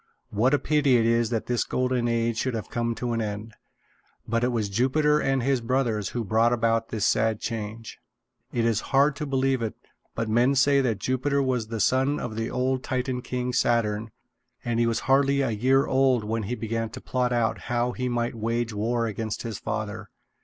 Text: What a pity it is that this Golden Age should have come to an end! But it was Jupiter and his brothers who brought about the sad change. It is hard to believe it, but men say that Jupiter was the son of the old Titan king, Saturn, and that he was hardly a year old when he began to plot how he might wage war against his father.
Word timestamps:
What 0.31 0.55
a 0.55 0.57
pity 0.57 0.97
it 0.97 1.05
is 1.05 1.29
that 1.29 1.45
this 1.45 1.63
Golden 1.63 2.07
Age 2.07 2.35
should 2.39 2.55
have 2.55 2.71
come 2.71 2.95
to 2.95 3.13
an 3.13 3.21
end! 3.21 3.53
But 4.27 4.43
it 4.43 4.47
was 4.47 4.67
Jupiter 4.67 5.19
and 5.19 5.43
his 5.43 5.61
brothers 5.61 6.09
who 6.09 6.23
brought 6.23 6.51
about 6.51 6.89
the 6.89 6.99
sad 6.99 7.39
change. 7.39 7.99
It 8.51 8.65
is 8.65 8.81
hard 8.89 9.15
to 9.17 9.27
believe 9.27 9.61
it, 9.61 9.75
but 10.15 10.27
men 10.27 10.55
say 10.55 10.81
that 10.81 10.97
Jupiter 10.97 11.39
was 11.43 11.67
the 11.67 11.79
son 11.79 12.19
of 12.19 12.35
the 12.35 12.49
old 12.49 12.81
Titan 12.83 13.21
king, 13.21 13.53
Saturn, 13.53 14.09
and 14.65 14.79
that 14.79 14.81
he 14.81 14.87
was 14.87 15.01
hardly 15.01 15.41
a 15.41 15.51
year 15.51 15.85
old 15.85 16.23
when 16.23 16.41
he 16.49 16.55
began 16.55 16.89
to 16.89 16.99
plot 16.99 17.31
how 17.65 17.91
he 17.91 18.09
might 18.09 18.33
wage 18.33 18.73
war 18.73 19.05
against 19.05 19.43
his 19.43 19.59
father. 19.59 20.09